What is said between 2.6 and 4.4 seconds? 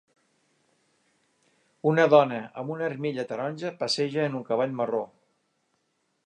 amb una armilla taronja passeja